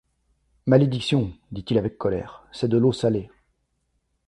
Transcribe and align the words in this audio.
Malédiction! 0.65 1.31
dit-il 1.51 1.77
avec 1.77 1.99
colère! 1.99 2.47
c’est 2.51 2.67
de 2.67 2.79
l’eau 2.79 2.91
salée! 2.91 3.29